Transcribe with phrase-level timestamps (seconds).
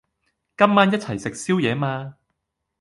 [0.57, 2.15] 今晚一齊食宵夜嗎？